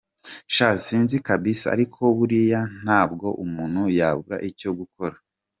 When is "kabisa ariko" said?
1.27-2.01